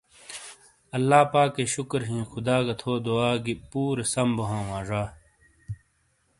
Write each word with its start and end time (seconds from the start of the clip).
اللہ 0.95 1.21
پاکئ 1.31 1.65
شکر 1.75 2.01
ہی 2.09 2.17
خدا 2.31 2.57
گہ 2.65 2.73
تھو 2.79 2.91
دعا 3.05 3.31
گی 3.43 3.53
پورے 3.69 4.03
سم 4.13 4.29
بو 4.35 4.43
ہاں 4.49 4.63
وہ 4.67 4.79
زا۔ 4.87 5.03